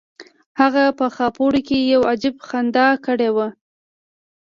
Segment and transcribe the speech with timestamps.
[0.59, 3.47] هغه په خاپوړو کې یو عجیب خندا کړې وه